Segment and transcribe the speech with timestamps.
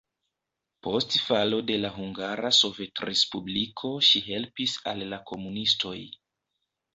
[0.85, 5.97] Post falo de la hungara sovetrespubliko ŝi helpis al la komunistoj.